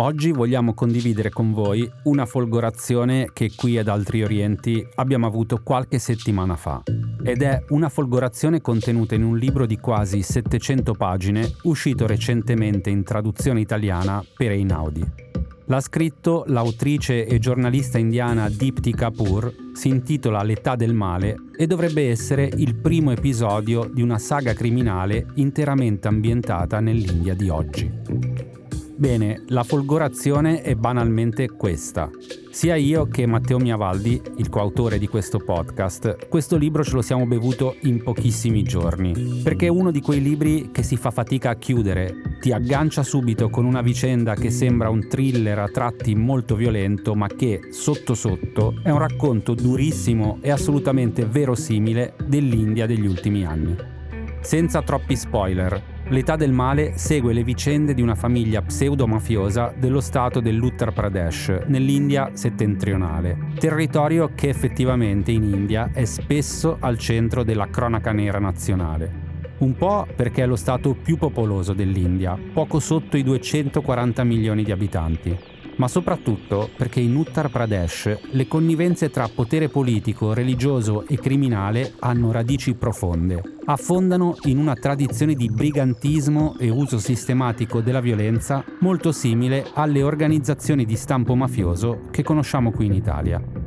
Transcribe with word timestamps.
Oggi 0.00 0.32
vogliamo 0.32 0.72
condividere 0.72 1.28
con 1.28 1.52
voi 1.52 1.86
una 2.04 2.24
folgorazione 2.24 3.28
che 3.34 3.52
qui 3.54 3.76
ad 3.76 3.88
Altri 3.88 4.22
Orienti 4.22 4.82
abbiamo 4.94 5.26
avuto 5.26 5.60
qualche 5.62 5.98
settimana 5.98 6.56
fa. 6.56 6.82
Ed 7.22 7.42
è 7.42 7.62
una 7.68 7.90
folgorazione 7.90 8.62
contenuta 8.62 9.14
in 9.14 9.24
un 9.24 9.36
libro 9.36 9.66
di 9.66 9.76
quasi 9.76 10.22
700 10.22 10.94
pagine 10.94 11.52
uscito 11.64 12.06
recentemente 12.06 12.88
in 12.88 13.02
traduzione 13.04 13.60
italiana 13.60 14.24
per 14.34 14.52
Einaudi. 14.52 15.04
L'ha 15.66 15.80
scritto 15.80 16.44
l'autrice 16.46 17.26
e 17.26 17.38
giornalista 17.38 17.98
indiana 17.98 18.48
Dipti 18.48 18.94
Kapoor, 18.94 19.54
si 19.74 19.88
intitola 19.88 20.42
L'età 20.42 20.76
del 20.76 20.94
male 20.94 21.36
e 21.54 21.66
dovrebbe 21.66 22.08
essere 22.08 22.48
il 22.56 22.74
primo 22.74 23.10
episodio 23.10 23.84
di 23.84 24.00
una 24.00 24.18
saga 24.18 24.54
criminale 24.54 25.26
interamente 25.34 26.08
ambientata 26.08 26.80
nell'India 26.80 27.34
di 27.34 27.50
oggi. 27.50 28.59
Bene, 29.00 29.44
la 29.46 29.64
folgorazione 29.64 30.60
è 30.60 30.74
banalmente 30.74 31.48
questa. 31.48 32.10
Sia 32.50 32.76
io 32.76 33.06
che 33.06 33.24
Matteo 33.24 33.56
Miavaldi, 33.56 34.20
il 34.36 34.50
coautore 34.50 34.98
di 34.98 35.08
questo 35.08 35.38
podcast, 35.38 36.28
questo 36.28 36.58
libro 36.58 36.84
ce 36.84 36.96
lo 36.96 37.00
siamo 37.00 37.24
bevuto 37.24 37.76
in 37.84 38.02
pochissimi 38.02 38.62
giorni, 38.62 39.40
perché 39.42 39.68
è 39.68 39.70
uno 39.70 39.90
di 39.90 40.02
quei 40.02 40.20
libri 40.20 40.68
che 40.70 40.82
si 40.82 40.98
fa 40.98 41.10
fatica 41.10 41.48
a 41.48 41.54
chiudere, 41.54 42.36
ti 42.42 42.52
aggancia 42.52 43.02
subito 43.02 43.48
con 43.48 43.64
una 43.64 43.80
vicenda 43.80 44.34
che 44.34 44.50
sembra 44.50 44.90
un 44.90 45.08
thriller 45.08 45.60
a 45.60 45.68
tratti 45.68 46.14
molto 46.14 46.54
violento, 46.54 47.14
ma 47.14 47.26
che, 47.26 47.68
sotto 47.70 48.12
sotto, 48.12 48.80
è 48.82 48.90
un 48.90 48.98
racconto 48.98 49.54
durissimo 49.54 50.40
e 50.42 50.50
assolutamente 50.50 51.24
verosimile 51.24 52.16
dell'India 52.26 52.84
degli 52.84 53.06
ultimi 53.06 53.46
anni. 53.46 53.74
Senza 54.42 54.82
troppi 54.82 55.16
spoiler, 55.16 55.89
L'età 56.10 56.34
del 56.34 56.50
male 56.50 56.94
segue 56.96 57.32
le 57.32 57.44
vicende 57.44 57.94
di 57.94 58.02
una 58.02 58.16
famiglia 58.16 58.62
pseudo-mafiosa 58.62 59.72
dello 59.78 60.00
stato 60.00 60.40
dell'Uttar 60.40 60.92
Pradesh, 60.92 61.66
nell'India 61.66 62.30
settentrionale, 62.32 63.52
territorio 63.60 64.32
che 64.34 64.48
effettivamente 64.48 65.30
in 65.30 65.44
India 65.44 65.90
è 65.92 66.04
spesso 66.04 66.78
al 66.80 66.98
centro 66.98 67.44
della 67.44 67.70
cronaca 67.70 68.10
nera 68.10 68.40
nazionale. 68.40 69.28
Un 69.58 69.76
po' 69.76 70.04
perché 70.16 70.42
è 70.42 70.46
lo 70.46 70.56
stato 70.56 70.96
più 71.00 71.16
popoloso 71.16 71.74
dell'India, 71.74 72.36
poco 72.52 72.80
sotto 72.80 73.16
i 73.16 73.22
240 73.22 74.24
milioni 74.24 74.64
di 74.64 74.72
abitanti 74.72 75.49
ma 75.80 75.88
soprattutto 75.88 76.68
perché 76.76 77.00
in 77.00 77.16
Uttar 77.16 77.50
Pradesh 77.50 78.18
le 78.32 78.46
connivenze 78.46 79.08
tra 79.08 79.30
potere 79.34 79.70
politico, 79.70 80.34
religioso 80.34 81.06
e 81.06 81.16
criminale 81.16 81.94
hanno 82.00 82.30
radici 82.30 82.74
profonde. 82.74 83.42
Affondano 83.64 84.36
in 84.42 84.58
una 84.58 84.74
tradizione 84.74 85.32
di 85.32 85.48
brigantismo 85.48 86.56
e 86.58 86.68
uso 86.68 86.98
sistematico 86.98 87.80
della 87.80 88.00
violenza 88.00 88.62
molto 88.80 89.10
simile 89.10 89.68
alle 89.72 90.02
organizzazioni 90.02 90.84
di 90.84 90.96
stampo 90.96 91.34
mafioso 91.34 92.02
che 92.10 92.22
conosciamo 92.22 92.72
qui 92.72 92.84
in 92.84 92.92
Italia. 92.92 93.59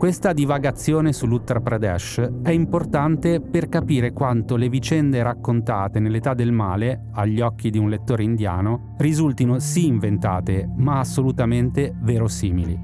Questa 0.00 0.32
divagazione 0.32 1.12
sull'Uttar 1.12 1.60
Pradesh 1.60 2.26
è 2.42 2.48
importante 2.52 3.38
per 3.38 3.68
capire 3.68 4.14
quanto 4.14 4.56
le 4.56 4.70
vicende 4.70 5.22
raccontate 5.22 6.00
nell'età 6.00 6.32
del 6.32 6.52
male, 6.52 7.08
agli 7.12 7.42
occhi 7.42 7.68
di 7.68 7.76
un 7.76 7.90
lettore 7.90 8.22
indiano, 8.22 8.94
risultino 8.96 9.58
sì 9.58 9.88
inventate, 9.88 10.66
ma 10.74 11.00
assolutamente 11.00 11.94
verosimili. 12.00 12.80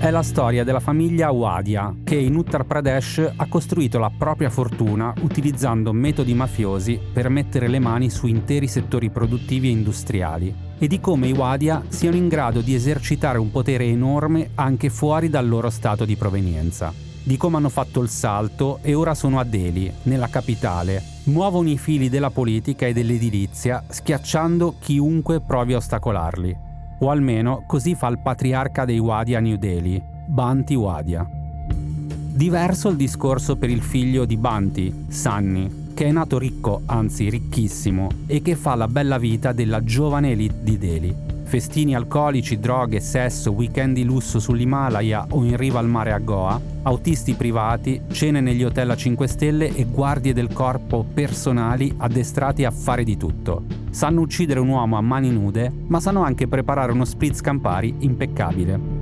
È 0.00 0.10
la 0.10 0.22
storia 0.22 0.64
della 0.64 0.80
famiglia 0.80 1.30
Wadia, 1.30 1.94
che 2.02 2.16
in 2.16 2.36
Uttar 2.36 2.64
Pradesh 2.64 3.32
ha 3.36 3.46
costruito 3.46 3.98
la 3.98 4.10
propria 4.16 4.48
fortuna 4.48 5.12
utilizzando 5.20 5.92
metodi 5.92 6.32
mafiosi 6.32 6.98
per 7.12 7.28
mettere 7.28 7.68
le 7.68 7.80
mani 7.80 8.08
su 8.08 8.26
interi 8.26 8.66
settori 8.66 9.10
produttivi 9.10 9.68
e 9.68 9.72
industriali, 9.72 10.63
e 10.84 10.86
di 10.86 11.00
come 11.00 11.28
i 11.28 11.32
Wadia 11.32 11.82
siano 11.88 12.14
in 12.14 12.28
grado 12.28 12.60
di 12.60 12.74
esercitare 12.74 13.38
un 13.38 13.50
potere 13.50 13.86
enorme 13.86 14.50
anche 14.56 14.90
fuori 14.90 15.30
dal 15.30 15.48
loro 15.48 15.70
stato 15.70 16.04
di 16.04 16.14
provenienza. 16.14 16.92
Di 17.22 17.38
come 17.38 17.56
hanno 17.56 17.70
fatto 17.70 18.02
il 18.02 18.10
salto 18.10 18.80
e 18.82 18.92
ora 18.92 19.14
sono 19.14 19.38
a 19.38 19.44
Delhi, 19.44 19.90
nella 20.02 20.28
capitale, 20.28 21.02
muovono 21.24 21.70
i 21.70 21.78
fili 21.78 22.10
della 22.10 22.28
politica 22.28 22.84
e 22.84 22.92
dell'edilizia, 22.92 23.82
schiacciando 23.88 24.74
chiunque 24.78 25.40
provi 25.40 25.72
a 25.72 25.78
ostacolarli. 25.78 26.54
O 26.98 27.08
almeno 27.08 27.64
così 27.66 27.94
fa 27.94 28.08
il 28.08 28.18
patriarca 28.18 28.84
dei 28.84 28.98
Wadia 28.98 29.40
New 29.40 29.56
Delhi, 29.56 30.02
Banti 30.26 30.74
Wadia. 30.74 31.26
Diverso 31.66 32.90
il 32.90 32.96
discorso 32.96 33.56
per 33.56 33.70
il 33.70 33.80
figlio 33.80 34.26
di 34.26 34.36
Banti, 34.36 35.06
Sunny, 35.08 35.83
che 35.94 36.06
è 36.06 36.12
nato 36.12 36.38
ricco, 36.38 36.82
anzi 36.86 37.30
ricchissimo, 37.30 38.08
e 38.26 38.42
che 38.42 38.56
fa 38.56 38.74
la 38.74 38.88
bella 38.88 39.16
vita 39.16 39.52
della 39.52 39.82
giovane 39.82 40.32
elite 40.32 40.56
di 40.60 40.76
Delhi. 40.76 41.16
Festini 41.44 41.94
alcolici, 41.94 42.58
droghe, 42.58 42.98
sesso, 43.00 43.52
weekend 43.52 43.94
di 43.94 44.02
lusso 44.02 44.40
sull'Himalaya 44.40 45.26
o 45.30 45.44
in 45.44 45.56
riva 45.56 45.78
al 45.78 45.88
mare 45.88 46.12
a 46.12 46.18
Goa, 46.18 46.60
autisti 46.82 47.34
privati, 47.34 48.00
cene 48.10 48.40
negli 48.40 48.64
hotel 48.64 48.90
a 48.90 48.96
5 48.96 49.28
stelle 49.28 49.74
e 49.74 49.84
guardie 49.84 50.32
del 50.32 50.52
corpo 50.52 51.04
personali 51.14 51.94
addestrati 51.96 52.64
a 52.64 52.70
fare 52.70 53.04
di 53.04 53.16
tutto. 53.16 53.62
Sanno 53.90 54.22
uccidere 54.22 54.58
un 54.58 54.68
uomo 54.68 54.96
a 54.96 55.00
mani 55.00 55.30
nude, 55.30 55.72
ma 55.86 56.00
sanno 56.00 56.24
anche 56.24 56.48
preparare 56.48 56.90
uno 56.90 57.04
spritz 57.04 57.40
Campari 57.40 57.94
impeccabile. 58.00 58.93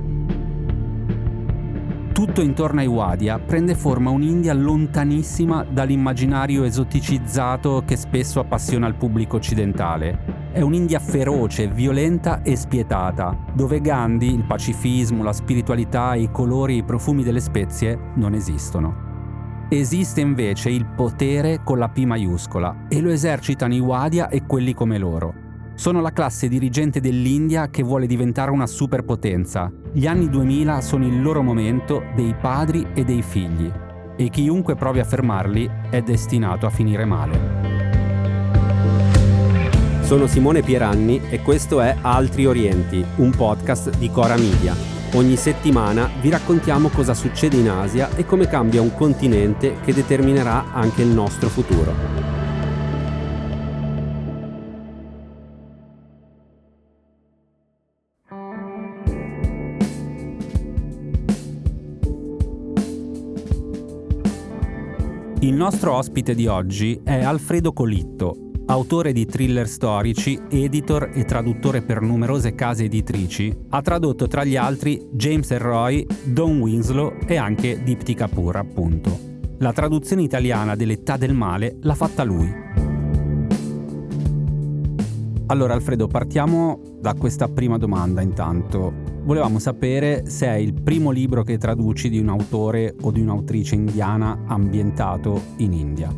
Tutto 2.13 2.41
intorno 2.41 2.79
ai 2.79 2.85
Wadia 2.85 3.39
prende 3.39 3.73
forma 3.73 4.11
un'India 4.11 4.53
lontanissima 4.53 5.63
dall'immaginario 5.63 6.63
esoticizzato 6.63 7.81
che 7.87 7.95
spesso 7.95 8.39
appassiona 8.39 8.85
il 8.85 8.93
pubblico 8.93 9.37
occidentale. 9.37 10.51
È 10.51 10.61
un'India 10.61 10.99
feroce, 10.99 11.67
violenta 11.67 12.43
e 12.43 12.55
spietata, 12.55 13.35
dove 13.55 13.81
Gandhi, 13.81 14.31
il 14.31 14.45
pacifismo, 14.45 15.23
la 15.23 15.33
spiritualità, 15.33 16.13
i 16.13 16.29
colori 16.31 16.75
e 16.75 16.77
i 16.77 16.83
profumi 16.83 17.23
delle 17.23 17.39
spezie 17.39 17.97
non 18.13 18.35
esistono. 18.35 19.65
Esiste 19.69 20.21
invece 20.21 20.69
il 20.69 20.85
potere 20.85 21.61
con 21.63 21.79
la 21.79 21.89
P 21.89 22.03
maiuscola 22.03 22.85
e 22.89 23.01
lo 23.01 23.09
esercitano 23.09 23.73
i 23.73 23.79
Wadia 23.79 24.29
e 24.29 24.45
quelli 24.45 24.75
come 24.75 24.99
loro. 24.99 25.42
Sono 25.75 26.01
la 26.01 26.11
classe 26.11 26.47
dirigente 26.47 26.99
dell'India 26.99 27.69
che 27.69 27.83
vuole 27.83 28.05
diventare 28.05 28.51
una 28.51 28.67
superpotenza. 28.67 29.71
Gli 29.91 30.05
anni 30.05 30.29
2000 30.29 30.81
sono 30.81 31.05
il 31.05 31.21
loro 31.21 31.41
momento 31.41 32.03
dei 32.15 32.35
padri 32.39 32.87
e 32.93 33.03
dei 33.03 33.21
figli 33.21 33.71
e 34.15 34.29
chiunque 34.29 34.75
provi 34.75 34.99
a 34.99 35.03
fermarli 35.03 35.69
è 35.89 36.01
destinato 36.01 36.67
a 36.67 36.69
finire 36.69 37.05
male. 37.05 37.71
Sono 40.01 40.27
Simone 40.27 40.61
Pieranni 40.61 41.21
e 41.29 41.41
questo 41.41 41.81
è 41.81 41.95
Altri 42.01 42.45
Orienti, 42.45 43.03
un 43.15 43.31
podcast 43.31 43.97
di 43.97 44.11
Cora 44.11 44.37
Media. 44.37 44.75
Ogni 45.13 45.35
settimana 45.35 46.09
vi 46.21 46.29
raccontiamo 46.29 46.89
cosa 46.89 47.15
succede 47.15 47.57
in 47.57 47.69
Asia 47.69 48.15
e 48.15 48.25
come 48.25 48.47
cambia 48.47 48.81
un 48.81 48.93
continente 48.93 49.77
che 49.83 49.93
determinerà 49.93 50.71
anche 50.71 51.01
il 51.01 51.09
nostro 51.09 51.49
futuro. 51.49 52.42
Il 65.43 65.55
nostro 65.55 65.93
ospite 65.95 66.35
di 66.35 66.47
oggi 66.47 67.01
è 67.03 67.21
Alfredo 67.21 67.73
Colitto, 67.73 68.51
autore 68.67 69.11
di 69.11 69.25
thriller 69.25 69.67
storici, 69.67 70.39
editor 70.49 71.11
e 71.13 71.25
traduttore 71.25 71.81
per 71.81 71.99
numerose 71.99 72.55
case 72.55 72.85
editrici. 72.85 73.53
Ha 73.71 73.81
tradotto 73.81 74.27
tra 74.27 74.45
gli 74.45 74.55
altri 74.55 75.05
James 75.11 75.51
Elroy, 75.51 76.07
Don 76.23 76.61
Winslow 76.61 77.17
e 77.27 77.35
anche 77.35 77.83
Dipti 77.83 78.13
Kapoor, 78.13 78.55
appunto. 78.55 79.19
La 79.57 79.73
traduzione 79.73 80.21
italiana 80.21 80.77
dell'età 80.77 81.17
del 81.17 81.33
male 81.33 81.75
l'ha 81.81 81.95
fatta 81.95 82.23
lui. 82.23 82.49
Allora 85.53 85.75
Alfredo, 85.75 86.07
partiamo 86.07 86.79
da 86.99 87.13
questa 87.13 87.47
prima 87.47 87.77
domanda 87.77 88.21
intanto 88.21 88.91
volevamo 89.21 89.59
sapere 89.59 90.25
se 90.25 90.47
è 90.47 90.55
il 90.55 90.73
primo 90.73 91.11
libro 91.11 91.43
che 91.43 91.59
traduci 91.59 92.09
di 92.09 92.17
un 92.17 92.29
autore 92.29 92.95
o 92.99 93.11
di 93.11 93.21
un'autrice 93.21 93.75
indiana 93.75 94.45
ambientato 94.47 95.39
in 95.57 95.73
India. 95.73 96.11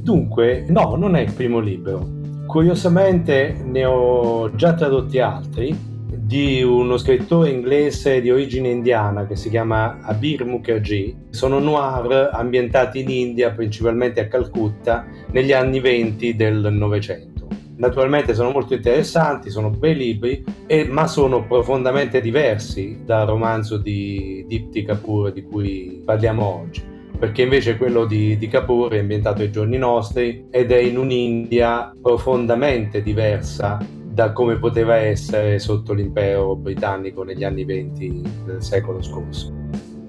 Dunque, 0.00 0.64
no, 0.66 0.94
non 0.96 1.14
è 1.14 1.20
il 1.20 1.32
primo 1.34 1.58
libro. 1.58 2.08
Curiosamente 2.46 3.54
ne 3.62 3.84
ho 3.84 4.50
già 4.54 4.72
tradotti 4.72 5.18
altri 5.18 5.76
di 6.08 6.62
uno 6.62 6.96
scrittore 6.96 7.50
inglese 7.50 8.22
di 8.22 8.30
origine 8.30 8.70
indiana 8.70 9.26
che 9.26 9.36
si 9.36 9.50
chiama 9.50 9.98
Abir 10.00 10.46
Mukherjee. 10.46 11.26
Sono 11.28 11.58
noir 11.58 12.30
ambientati 12.32 13.00
in 13.00 13.10
India, 13.10 13.50
principalmente 13.50 14.20
a 14.20 14.26
Calcutta, 14.26 15.04
negli 15.32 15.52
anni 15.52 15.80
20 15.80 16.34
del 16.34 16.72
Novecento 16.72 17.27
naturalmente 17.78 18.34
sono 18.34 18.50
molto 18.50 18.74
interessanti, 18.74 19.50
sono 19.50 19.70
bei 19.70 19.96
libri, 19.96 20.44
e, 20.66 20.84
ma 20.84 21.06
sono 21.06 21.46
profondamente 21.46 22.20
diversi 22.20 23.00
dal 23.04 23.26
romanzo 23.26 23.78
di 23.78 24.44
Dipti 24.46 24.84
Kapoor 24.84 25.32
di 25.32 25.42
cui 25.42 26.02
parliamo 26.04 26.44
oggi. 26.44 26.82
Perché 27.18 27.42
invece 27.42 27.76
quello 27.76 28.04
di, 28.04 28.36
di 28.36 28.46
Kapoor 28.46 28.92
è 28.92 28.98
ambientato 28.98 29.42
ai 29.42 29.50
giorni 29.50 29.76
nostri 29.76 30.46
ed 30.50 30.70
è 30.70 30.78
in 30.78 30.98
un'India 30.98 31.92
profondamente 32.00 33.02
diversa 33.02 33.78
da 34.18 34.32
come 34.32 34.58
poteva 34.58 34.96
essere 34.96 35.58
sotto 35.58 35.92
l'impero 35.92 36.54
britannico 36.56 37.22
negli 37.22 37.44
anni 37.44 37.64
20 37.64 38.22
del 38.44 38.62
secolo 38.62 39.02
scorso. 39.02 39.52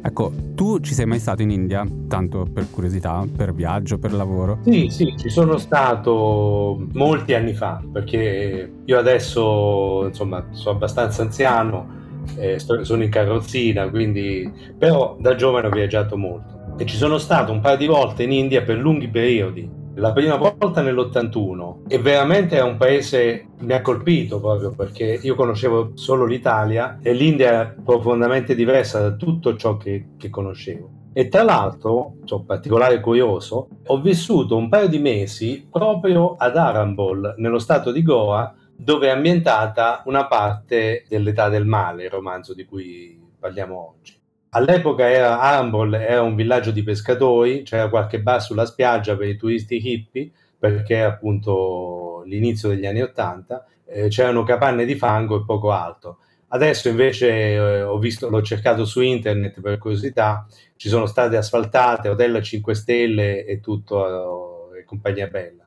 Ecco, 0.01 0.31
tu 0.55 0.79
ci 0.79 0.93
sei 0.93 1.05
mai 1.05 1.19
stato 1.19 1.41
in 1.41 1.49
India, 1.49 1.85
tanto 2.07 2.45
per 2.51 2.67
curiosità, 2.71 3.25
per 3.35 3.53
viaggio, 3.53 3.97
per 3.97 4.13
lavoro? 4.13 4.59
Sì, 4.63 4.87
sì, 4.89 5.13
ci 5.17 5.29
sono 5.29 5.57
stato 5.57 6.87
molti 6.93 7.33
anni 7.33 7.53
fa, 7.53 7.81
perché 7.91 8.71
io 8.85 8.97
adesso, 8.97 10.05
insomma, 10.07 10.47
sono 10.51 10.75
abbastanza 10.75 11.21
anziano, 11.21 11.97
eh, 12.35 12.59
sono 12.59 13.03
in 13.03 13.09
carrozzina, 13.09 13.89
quindi... 13.89 14.49
però 14.77 15.17
da 15.19 15.35
giovane 15.35 15.67
ho 15.67 15.71
viaggiato 15.71 16.15
molto. 16.15 16.75
E 16.77 16.85
ci 16.85 16.95
sono 16.95 17.17
stato 17.17 17.51
un 17.51 17.59
paio 17.59 17.77
di 17.77 17.87
volte 17.87 18.23
in 18.23 18.31
India 18.31 18.61
per 18.61 18.77
lunghi 18.77 19.09
periodi, 19.09 19.69
la 19.99 20.13
prima 20.13 20.37
volta 20.37 20.81
nell'81 20.81 21.81
e 21.89 21.99
veramente 21.99 22.57
è 22.57 22.61
un 22.61 22.77
paese 22.77 23.49
mi 23.59 23.73
ha 23.73 23.81
colpito 23.81 24.39
proprio 24.39 24.71
perché 24.71 25.19
io 25.21 25.35
conoscevo 25.35 25.91
solo 25.95 26.25
l'Italia 26.25 26.99
e 27.01 27.11
l'India 27.13 27.61
è 27.61 27.75
profondamente 27.83 28.55
diversa 28.55 29.01
da 29.01 29.11
tutto 29.15 29.57
ciò 29.57 29.75
che, 29.75 30.11
che 30.17 30.29
conoscevo. 30.29 30.97
E 31.11 31.27
tra 31.27 31.43
l'altro, 31.43 32.15
sono 32.23 32.43
particolare 32.43 33.01
curioso, 33.01 33.67
ho 33.85 33.99
vissuto 33.99 34.55
un 34.55 34.69
paio 34.69 34.87
di 34.87 34.99
mesi 34.99 35.67
proprio 35.69 36.35
ad 36.37 36.55
Arambol, 36.55 37.33
nello 37.37 37.59
stato 37.59 37.91
di 37.91 38.01
Goa, 38.01 38.55
dove 38.73 39.07
è 39.07 39.11
ambientata 39.11 40.03
una 40.05 40.27
parte 40.27 41.03
dell'età 41.09 41.49
del 41.49 41.65
male, 41.65 42.05
il 42.05 42.09
romanzo 42.09 42.53
di 42.53 42.63
cui 42.63 43.19
parliamo 43.37 43.95
oggi. 43.95 44.19
All'epoca 44.51 45.07
era 45.09 45.39
Arambol 45.39 45.93
era 45.93 46.21
un 46.23 46.35
villaggio 46.35 46.71
di 46.71 46.81
pescatori, 46.83 47.61
c'era 47.63 47.89
qualche 47.89 48.19
bar 48.21 48.41
sulla 48.41 48.65
spiaggia 48.65 49.15
per 49.15 49.27
i 49.27 49.35
turisti 49.37 49.75
hippie, 49.87 50.31
perché 50.57 51.01
appunto 51.03 52.23
l'inizio 52.25 52.69
degli 52.69 52.85
anni 52.87 53.01
Ottanta, 53.01 53.65
eh, 53.85 54.07
c'erano 54.07 54.43
capanne 54.43 54.85
di 54.85 54.95
fango 54.95 55.37
e 55.37 55.43
poco 55.45 55.71
altro. 55.71 56.17
Adesso 56.49 56.89
invece 56.89 57.29
eh, 57.29 57.81
ho 57.83 57.99
visto, 57.99 58.27
l'ho 58.29 58.41
cercato 58.41 58.85
su 58.85 59.01
internet 59.01 59.61
per 59.61 59.77
curiosità, 59.77 60.47
ci 60.75 60.89
sono 60.89 61.05
state 61.05 61.37
asfaltate, 61.37 62.09
hotel 62.09 62.35
a 62.35 62.41
5 62.41 62.73
stelle 62.73 63.45
e 63.45 63.59
tutto, 63.59 64.73
eh, 64.73 64.79
e 64.79 64.83
compagnia 64.83 65.27
bella. 65.27 65.58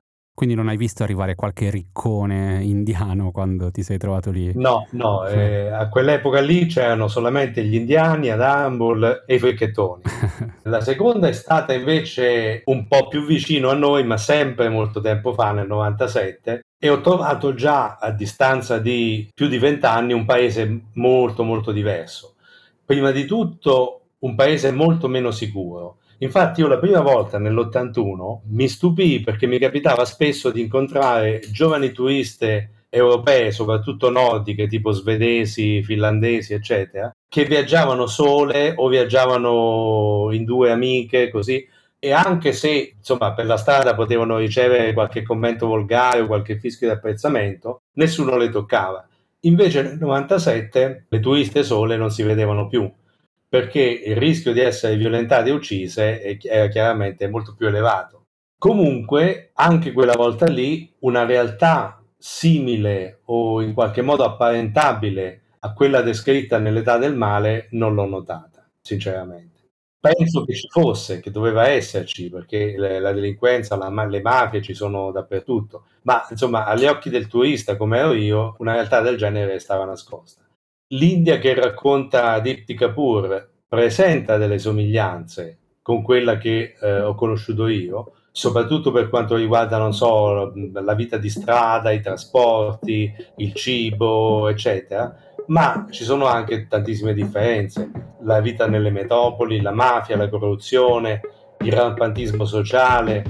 Quindi 0.43 0.59
non 0.59 0.71
hai 0.71 0.77
visto 0.77 1.05
arrivare 1.05 1.37
qualche 1.37 1.71
riccone 1.71 2.65
indiano 2.65 3.31
quando 3.31 3.71
ti 3.71 3.85
sei 3.85 3.97
trovato 3.97 4.33
lì? 4.33 4.51
No, 4.57 4.89
no, 4.91 5.25
eh, 5.29 5.69
a 5.69 5.89
quell'epoca 5.89 6.41
lì 6.41 6.67
c'erano 6.67 7.07
solamente 7.07 7.63
gli 7.63 7.77
indiani 7.77 8.29
ad 8.29 8.41
Ambul 8.41 9.23
e 9.25 9.37
i 9.37 9.39
fricchettoni. 9.39 10.03
La 10.65 10.81
seconda 10.81 11.29
è 11.29 11.33
stata 11.33 11.75
invece 11.75 12.63
un 12.65 12.89
po' 12.89 13.07
più 13.07 13.25
vicino 13.25 13.71
a 13.71 13.75
noi, 13.75 14.03
ma 14.03 14.17
sempre 14.17 14.69
molto 14.69 15.01
tempo 15.01 15.33
fa, 15.33 15.53
nel 15.53 15.69
97, 15.69 16.63
e 16.77 16.89
ho 16.89 17.01
trovato 17.01 17.55
già 17.55 17.99
a 18.01 18.11
distanza 18.11 18.79
di 18.79 19.31
più 19.33 19.47
di 19.47 19.59
vent'anni 19.59 20.13
un 20.13 20.25
paese 20.25 20.87
molto 20.95 21.45
molto 21.45 21.71
diverso. 21.71 22.35
Prima 22.85 23.13
di 23.13 23.27
tutto 23.27 24.01
un 24.19 24.35
paese 24.35 24.73
molto 24.73 25.07
meno 25.07 25.31
sicuro 25.31 25.99
Infatti 26.23 26.61
io 26.61 26.69
la 26.69 26.79
prima 26.79 27.01
volta 27.01 27.39
nell'81 27.39 28.43
mi 28.51 28.69
stupì 28.69 29.21
perché 29.21 29.49
mi 29.49 29.59
capitava 29.59 30.05
spesso 30.05 30.53
di 30.53 30.61
incontrare 30.61 31.41
giovani 31.51 31.91
turiste 31.91 32.85
europee, 32.89 33.51
soprattutto 33.51 34.09
nordiche, 34.09 34.69
tipo 34.69 34.93
svedesi, 34.93 35.83
finlandesi, 35.83 36.55
eccetera, 36.55 37.11
che 37.29 37.45
viaggiavano 37.45 38.07
sole 38.07 38.73
o 38.77 38.87
viaggiavano 38.87 40.29
in 40.31 40.45
due 40.45 40.71
amiche, 40.71 41.29
così. 41.29 41.67
E 41.99 42.13
anche 42.13 42.53
se, 42.53 42.95
insomma, 42.99 43.33
per 43.33 43.47
la 43.47 43.57
strada 43.57 43.95
potevano 43.95 44.39
ricevere 44.39 44.93
qualche 44.93 45.23
commento 45.23 45.67
volgare 45.67 46.21
o 46.21 46.27
qualche 46.27 46.57
fischio 46.57 46.87
di 46.87 46.95
apprezzamento, 46.95 47.81
nessuno 47.95 48.37
le 48.37 48.49
toccava. 48.49 49.05
Invece 49.41 49.83
nel 49.83 49.99
97 49.99 51.07
le 51.09 51.21
turiste 51.21 51.65
sole 51.65 51.97
non 51.97 52.11
si 52.11 52.23
vedevano 52.23 52.69
più 52.69 52.89
perché 53.53 53.83
il 53.83 54.17
rischio 54.17 54.55
di 54.55 54.61
essere 54.61 54.97
violentate 54.97 55.51
e 55.51 55.53
uccise 55.53 56.39
era 56.41 56.69
chiaramente 56.69 57.29
molto 57.29 57.55
più 57.55 57.67
elevato. 57.67 58.29
Comunque, 58.57 59.51
anche 59.53 59.93
quella 59.93 60.15
volta 60.17 60.47
lì, 60.47 60.91
una 61.01 61.27
realtà 61.27 62.03
simile 62.17 63.21
o 63.27 63.61
in 63.61 63.75
qualche 63.75 64.01
modo 64.01 64.25
apparentabile 64.25 65.43
a 65.59 65.75
quella 65.75 66.01
descritta 66.01 66.57
nell'età 66.57 66.97
del 66.97 67.15
male 67.15 67.67
non 67.73 67.93
l'ho 67.93 68.07
notata, 68.07 68.67
sinceramente. 68.81 69.69
Penso 70.01 70.45
che 70.45 70.55
ci 70.55 70.69
fosse, 70.71 71.21
che 71.21 71.31
doveva 71.31 71.69
esserci, 71.69 72.31
perché 72.31 72.75
la 72.79 73.13
delinquenza, 73.13 73.77
la, 73.77 74.07
le 74.07 74.23
mafie 74.23 74.63
ci 74.63 74.73
sono 74.73 75.13
dappertutto, 75.13 75.85
ma 76.05 76.27
insomma 76.31 76.65
agli 76.65 76.87
occhi 76.87 77.11
del 77.11 77.27
turista 77.27 77.77
come 77.77 77.99
ero 77.99 78.15
io, 78.15 78.57
una 78.61 78.73
realtà 78.73 79.03
del 79.03 79.19
genere 79.19 79.59
stava 79.59 79.85
nascosta. 79.85 80.42
L'India 80.93 81.39
che 81.39 81.55
racconta 81.55 82.39
Dipti 82.41 82.75
Kapoor 82.75 83.49
presenta 83.67 84.37
delle 84.37 84.59
somiglianze 84.59 85.59
con 85.81 86.03
quella 86.03 86.37
che 86.37 86.75
eh, 86.79 87.01
ho 87.01 87.15
conosciuto 87.15 87.67
io, 87.67 88.13
soprattutto 88.31 88.93
per 88.93 89.09
quanto 89.09 89.35
riguarda, 89.35 89.79
non 89.79 89.95
so, 89.95 90.53
la 90.55 90.95
vita 90.95 91.17
di 91.17 91.31
strada, 91.31 91.93
i 91.93 92.03
trasporti, 92.03 93.11
il 93.37 93.55
cibo, 93.55 94.49
eccetera, 94.49 95.17
ma 95.47 95.87
ci 95.91 96.05
sono 96.05 96.27
anche 96.27 96.67
tantissime 96.69 97.15
differenze. 97.15 97.91
La 98.21 98.43
vita 98.43 98.67
nelle 98.67 98.91
metropoli, 98.91 99.63
la 99.63 99.73
mafia, 99.73 100.19
la 100.19 100.29
corruzione, 100.29 101.23
il 101.61 101.73
rampantismo 101.73 102.45
sociale. 102.45 103.25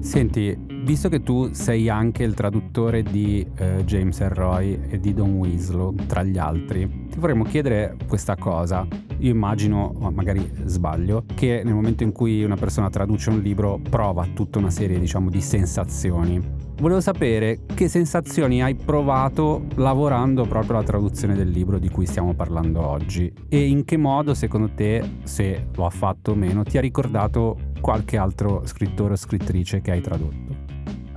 Senti, 0.00 0.65
Visto 0.86 1.08
che 1.08 1.24
tu 1.24 1.52
sei 1.52 1.88
anche 1.88 2.22
il 2.22 2.34
traduttore 2.34 3.02
di 3.02 3.44
eh, 3.56 3.82
James 3.84 4.20
Elroy 4.20 4.78
e 4.88 5.00
di 5.00 5.12
Don 5.12 5.32
Winslow, 5.32 5.92
tra 6.06 6.22
gli 6.22 6.38
altri, 6.38 7.08
ti 7.10 7.18
vorremmo 7.18 7.42
chiedere 7.42 7.96
questa 8.06 8.36
cosa. 8.36 8.86
Io 9.18 9.32
immagino, 9.32 9.92
magari 10.14 10.48
sbaglio, 10.64 11.24
che 11.34 11.62
nel 11.64 11.74
momento 11.74 12.04
in 12.04 12.12
cui 12.12 12.44
una 12.44 12.54
persona 12.54 12.88
traduce 12.88 13.30
un 13.30 13.40
libro 13.40 13.80
prova 13.90 14.28
tutta 14.32 14.60
una 14.60 14.70
serie, 14.70 15.00
diciamo, 15.00 15.28
di 15.28 15.40
sensazioni. 15.40 16.40
Volevo 16.78 17.00
sapere 17.00 17.62
che 17.74 17.88
sensazioni 17.88 18.62
hai 18.62 18.76
provato 18.76 19.64
lavorando 19.74 20.46
proprio 20.46 20.76
alla 20.76 20.86
traduzione 20.86 21.34
del 21.34 21.48
libro 21.48 21.80
di 21.80 21.88
cui 21.88 22.06
stiamo 22.06 22.34
parlando 22.34 22.86
oggi 22.86 23.32
e 23.48 23.66
in 23.66 23.84
che 23.84 23.96
modo 23.96 24.34
secondo 24.34 24.70
te, 24.72 25.02
se 25.24 25.68
lo 25.74 25.84
ha 25.84 25.90
fatto 25.90 26.30
o 26.30 26.34
meno, 26.36 26.62
ti 26.62 26.78
ha 26.78 26.80
ricordato 26.80 27.56
qualche 27.80 28.18
altro 28.18 28.62
scrittore 28.66 29.14
o 29.14 29.16
scrittrice 29.16 29.80
che 29.80 29.90
hai 29.90 30.00
tradotto. 30.00 30.45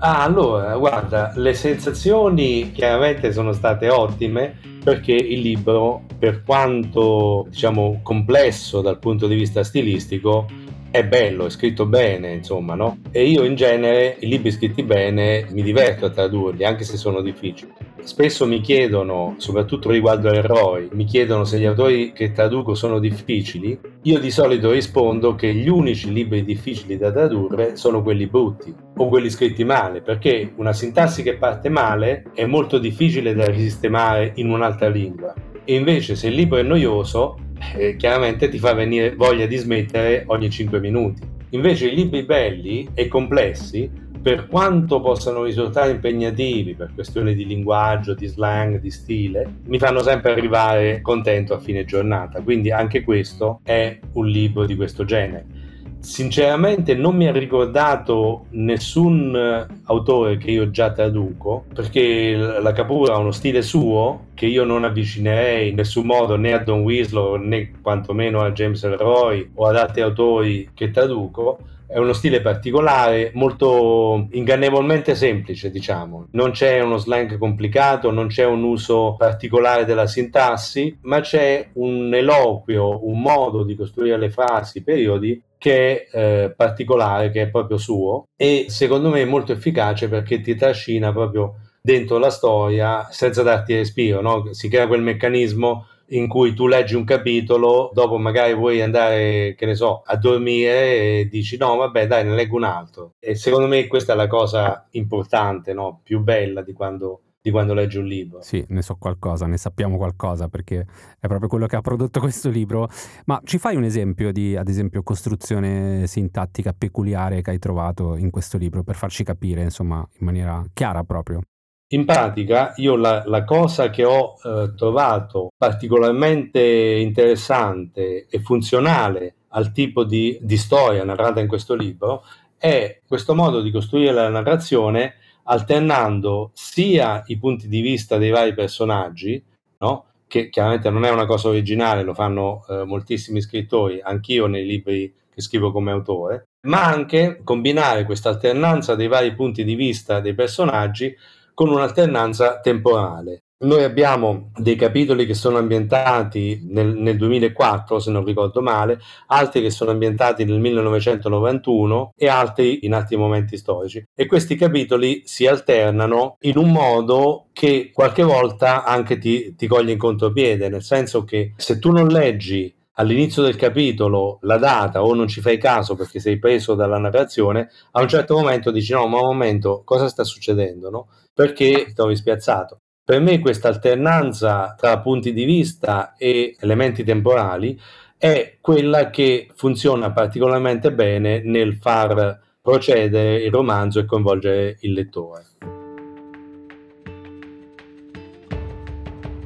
Ah, 0.02 0.24
allora, 0.24 0.78
guarda, 0.78 1.34
le 1.36 1.54
sensazioni 1.54 2.72
chiaramente 2.72 3.34
sono 3.34 3.52
state 3.52 3.90
ottime 3.90 4.58
perché 4.82 5.12
il 5.12 5.42
libro, 5.42 6.04
per 6.18 6.44
quanto 6.44 7.46
diciamo 7.50 8.00
complesso 8.02 8.80
dal 8.80 8.98
punto 8.98 9.28
di 9.28 9.36
vista 9.36 9.62
stilistico, 9.62 10.48
è 10.92 11.06
bello, 11.06 11.46
è 11.46 11.50
scritto 11.50 11.86
bene, 11.86 12.34
insomma, 12.34 12.76
no? 12.76 13.00
E 13.12 13.28
io 13.28 13.44
in 13.44 13.56
genere 13.56 14.18
i 14.20 14.28
libri 14.28 14.52
scritti 14.52 14.84
bene 14.84 15.46
mi 15.52 15.62
diverto 15.62 16.06
a 16.06 16.10
tradurli, 16.10 16.64
anche 16.64 16.84
se 16.84 16.98
sono 16.98 17.22
difficili. 17.22 17.72
Spesso 18.02 18.48
mi 18.48 18.62
chiedono, 18.62 19.36
soprattutto 19.38 19.92
riguardo 19.92 20.30
all'eroi, 20.30 20.90
mi 20.94 21.06
chiedono 21.06 21.44
se 21.44 21.60
gli 21.60 21.66
autori 21.66 22.12
che 22.12 22.32
traduco 22.32 22.74
sono 22.74 22.98
difficili. 22.98 23.80
Io 24.04 24.20
di 24.20 24.32
solito 24.32 24.72
rispondo 24.72 25.36
che 25.36 25.54
gli 25.54 25.68
unici 25.68 26.12
libri 26.12 26.44
difficili 26.44 26.98
da 26.98 27.12
tradurre 27.12 27.76
sono 27.76 28.02
quelli 28.02 28.26
brutti 28.26 28.74
o 28.96 29.08
quelli 29.10 29.30
scritti 29.30 29.64
male, 29.64 30.02
perché 30.02 30.54
una 30.56 30.74
sintassi 30.74 31.22
che 31.22 31.36
parte 31.36 31.70
male 31.70 32.24
è 32.34 32.46
molto 32.46 32.80
difficile 32.80 33.36
da 33.36 33.46
risistemare 33.46 34.32
in 34.36 34.50
un'altra 34.50 34.88
lingua. 34.88 35.34
E 35.64 35.76
invece 35.76 36.16
se 36.16 36.30
il 36.30 36.34
libro 36.34 36.58
è 36.58 36.64
noioso, 36.64 37.38
eh, 37.76 37.96
chiaramente 37.96 38.50
ti 38.50 38.58
fa 38.60 38.74
venire 38.74 39.16
voglia 39.16 39.46
di 39.46 39.58
smettere 39.58 40.24
ogni 40.28 40.50
5 40.50 40.80
minuti. 40.80 41.22
Invece 41.52 41.88
i 41.88 41.96
libri 41.96 42.24
belli 42.24 42.90
e 42.94 43.08
complessi, 43.08 43.90
per 44.22 44.48
quanto 44.48 45.00
possano 45.00 45.44
risultare 45.44 45.92
impegnativi 45.92 46.76
per 46.76 46.92
questioni 46.94 47.34
di 47.34 47.46
linguaggio, 47.46 48.14
di 48.14 48.28
slang, 48.28 48.80
di 48.80 48.92
stile, 48.92 49.60
mi 49.66 49.80
fanno 49.80 50.02
sempre 50.02 50.32
arrivare 50.32 51.02
contento 51.02 51.54
a 51.54 51.60
fine 51.60 51.86
giornata. 51.86 52.42
Quindi 52.42 52.72
anche 52.72 53.04
questo 53.04 53.62
è 53.64 53.98
un 54.14 54.28
libro 54.28 54.66
di 54.66 54.76
questo 54.76 55.06
genere 55.06 55.59
Sinceramente 56.02 56.96
non 56.96 57.16
mi 57.16 57.28
ha 57.28 57.32
ricordato 57.32 58.46
nessun 58.52 59.36
eh, 59.36 59.68
autore 59.84 60.38
che 60.38 60.50
io 60.50 60.72
già 60.72 60.92
traduco, 60.94 61.66
perché 61.74 62.36
la 62.36 62.72
Capura 62.72 63.16
ha 63.16 63.18
uno 63.18 63.32
stile 63.32 63.62
suo 63.62 64.28
che 64.34 64.46
io 64.46 64.64
non 64.64 64.86
avvicinerei 64.86 65.70
in 65.70 65.76
nessun 65.76 66.06
modo 66.06 66.38
né 66.38 66.54
a 66.54 66.60
Don 66.60 66.82
Winslow 66.82 67.36
né 67.36 67.72
quantomeno 67.82 68.42
a 68.42 68.52
James 68.52 68.82
Elroy 68.84 69.52
o 69.56 69.66
ad 69.68 69.76
altri 69.76 70.02
autori 70.02 70.70
che 70.74 70.90
traduco, 70.90 71.60
è 71.90 71.98
uno 71.98 72.14
stile 72.14 72.40
particolare, 72.40 73.32
molto 73.34 74.28
ingannevolmente 74.32 75.16
semplice, 75.16 75.72
diciamo. 75.72 76.28
Non 76.34 76.52
c'è 76.52 76.80
uno 76.82 76.98
slang 76.98 77.40
complicato, 77.40 78.12
non 78.12 78.28
c'è 78.28 78.46
un 78.46 78.62
uso 78.64 79.16
particolare 79.18 79.86
della 79.86 80.06
sintassi, 80.06 81.00
ma 81.02 81.20
c'è 81.22 81.70
un 81.74 82.14
eloquio, 82.14 83.08
un 83.10 83.20
modo 83.20 83.64
di 83.64 83.76
costruire 83.76 84.20
le 84.20 84.30
frasi, 84.30 84.84
periodi 84.84 85.42
che 85.58 86.06
è 86.06 86.18
eh, 86.18 86.54
particolare, 86.56 87.32
che 87.32 87.42
è 87.42 87.50
proprio 87.50 87.78
suo 87.78 88.28
e 88.38 88.68
secondo 88.70 89.10
me 89.10 89.22
è 89.22 89.26
molto 89.26 89.52
efficace 89.52 90.08
perché 90.08 90.40
ti 90.40 90.56
trascina 90.56 91.12
proprio 91.12 91.56
dentro 91.82 92.18
la 92.18 92.30
storia 92.30 93.08
senza 93.10 93.42
darti 93.42 93.76
respiro, 93.76 94.22
no? 94.22 94.54
si 94.54 94.70
crea 94.70 94.88
quel 94.88 95.02
meccanismo 95.02 95.88
in 96.10 96.28
cui 96.28 96.54
tu 96.54 96.68
leggi 96.68 96.96
un 96.96 97.04
capitolo, 97.04 97.92
dopo 97.94 98.18
magari 98.18 98.54
vuoi 98.54 98.82
andare, 98.82 99.56
che 99.56 99.66
ne 99.66 99.76
so, 99.76 100.02
a 100.06 100.16
dormire 100.16 101.20
e 101.20 101.28
dici 101.30 101.58
no, 101.58 101.76
vabbè, 101.76 102.08
dai, 102.08 102.24
ne 102.24 102.36
leggo 102.36 102.56
un 102.56 102.64
altro. 102.64 103.12
E 103.20 103.36
secondo 103.36 103.68
me 103.68 103.88
questa 103.88 104.14
è 104.14 104.16
la 104.16 104.28
cosa 104.28 104.88
importante, 104.92 105.74
no? 105.74 106.02
più 106.04 106.20
bella 106.22 106.62
di 106.62 106.74
quando 106.74 107.22
di 107.42 107.52
quando 107.52 107.74
leggi 107.74 107.98
un 107.98 108.06
libro. 108.06 108.42
Sì, 108.42 108.64
ne 108.70 108.82
so 108.82 108.96
qualcosa, 108.96 109.46
ne 109.46 109.58
sappiamo 109.58 109.98
qualcosa 109.98 110.50
perché 110.50 110.86
è 111.20 111.28
proprio 111.28 111.48
quello 111.48 111.68
che 111.68 111.76
ha 111.76 111.82
prodotto 111.82 112.20
questo 112.22 112.50
libro. 112.50 112.90
Ma 113.26 113.40
ci 113.44 113.58
fai 113.58 113.76
un 113.76 113.84
esempio 113.84 114.32
di, 114.32 114.56
ad 114.56 114.68
esempio, 114.68 115.04
costruzione 115.04 116.06
sintattica 116.08 116.74
peculiare 116.78 117.42
che 117.42 117.52
hai 117.52 117.60
trovato 117.60 118.16
in 118.18 118.30
questo 118.30 118.58
libro 118.58 118.84
per 118.84 118.96
farci 118.96 119.24
capire, 119.24 119.64
insomma, 119.64 120.06
in 120.20 120.26
maniera 120.26 120.64
chiara 120.74 121.04
proprio? 121.04 121.42
In 121.92 122.06
pratica 122.06 122.74
io 122.76 122.96
la, 122.96 123.24
la 123.26 123.44
cosa 123.44 123.90
che 123.90 124.04
ho 124.04 124.36
eh, 124.44 124.74
trovato 124.76 125.50
particolarmente 125.58 126.62
interessante 126.62 128.28
e 128.30 128.40
funzionale 128.42 129.34
al 129.50 129.72
tipo 129.72 130.04
di, 130.04 130.38
di 130.40 130.56
storia 130.56 131.04
narrata 131.04 131.40
in 131.40 131.48
questo 131.48 131.74
libro 131.74 132.24
è 132.60 133.00
questo 133.08 133.34
modo 133.34 133.62
di 133.62 133.72
costruire 133.72 134.12
la 134.12 134.30
narrazione 134.30 135.16
alternando 135.44 136.52
sia 136.54 137.24
i 137.26 137.40
punti 137.40 137.68
di 137.68 137.82
vista 137.82 138.18
dei 138.18 138.30
vari 138.30 138.54
personaggi, 138.54 139.44
no? 139.80 140.06
che 140.28 140.50
chiaramente 140.50 140.92
non 140.92 141.06
è 141.06 141.10
una 141.10 141.26
cosa 141.26 141.48
originale, 141.48 142.04
lo 142.04 142.14
fanno 142.14 142.66
eh, 142.70 142.84
moltissimi 142.84 143.42
scrittori, 143.42 144.00
anch'io 144.00 144.46
nei 144.46 144.64
libri 144.64 145.12
che 145.34 145.42
scrivo 145.42 145.72
come 145.72 145.90
autore, 145.90 146.44
ma 146.68 146.86
anche 146.86 147.42
combinare 147.44 148.04
questa 148.04 148.30
alternanza 148.30 148.94
dei 148.94 149.08
vari 149.08 149.34
punti 149.34 149.64
di 149.64 149.74
vista 149.74 150.20
dei 150.20 150.36
personaggi 150.36 151.16
con 151.60 151.72
un'alternanza 151.72 152.62
temporale. 152.62 153.44
Noi 153.66 153.84
abbiamo 153.84 154.52
dei 154.56 154.78
capitoli 154.78 155.26
che 155.26 155.34
sono 155.34 155.58
ambientati 155.58 156.66
nel, 156.70 156.96
nel, 156.96 157.18
2004, 157.18 158.00
se 158.00 158.12
non 158.12 158.24
ricordo 158.24 158.62
male, 158.62 159.02
altri 159.28 159.62
che 159.62 159.70
sono 159.70 159.92
ambientati 159.92 160.46
nel 160.46 160.58
1991 160.58 162.14
e 162.16 162.30
altri 162.30 162.86
in 162.86 162.94
altri 162.94 163.18
momenti 163.18 163.58
storici. 163.58 164.02
E 164.16 164.26
questi 164.26 164.56
capitoli 164.56 165.24
si 165.26 165.48
alternano 165.48 166.38
in 166.44 166.56
un 166.56 166.72
modo 166.72 167.48
che 167.52 167.92
qualche 167.94 168.24
volta 168.24 168.86
anche 168.86 169.18
ti, 169.18 169.54
ti 169.58 169.68
coglie 169.68 169.92
in 169.92 169.98
contropiede, 169.98 170.70
nel 170.70 170.82
senso 170.82 171.26
che 171.26 171.56
se 171.58 171.78
tu 171.78 171.92
non 171.92 172.08
leggi 172.08 172.74
all'inizio 173.00 173.42
del 173.42 173.56
capitolo 173.56 174.40
la 174.42 174.58
data 174.58 175.04
o 175.04 175.14
non 175.14 175.28
ci 175.28 175.42
fai 175.42 175.58
caso 175.58 175.96
perché 175.96 176.20
sei 176.20 176.38
preso 176.38 176.76
dalla 176.76 176.98
narrazione, 176.98 177.70
a 177.92 178.02
un 178.02 178.08
certo 178.08 178.36
momento 178.36 178.72
dici 178.72 178.94
no, 178.94 179.08
ma 179.08 179.20
un 179.20 179.28
momento, 179.28 179.82
cosa 179.84 180.08
sta 180.08 180.24
succedendo? 180.24 180.90
No? 180.90 181.08
Perché 181.34 181.86
ti 181.88 181.94
trovi 181.94 182.16
spiazzato. 182.16 182.82
Per 183.04 183.20
me 183.22 183.40
questa 183.40 183.70
alternanza 183.70 184.76
tra 184.78 185.00
punti 185.00 185.34
di 185.34 185.46
vista 185.46 186.14
e 186.16 186.56
elementi 186.60 187.04
temporali 187.04 187.80
è 188.18 188.58
quella 188.62 189.10
che 189.10 189.50
funziona 189.56 190.12
particolarmente 190.12 190.92
bene 190.92 191.42
nel 191.44 191.76
far 191.78 192.40
procedere 192.62 193.38
il 193.38 193.52
romanzo 193.52 194.00
e 194.00 194.06
coinvolgere 194.06 194.78
il 194.82 194.94
lettore. 194.94 195.46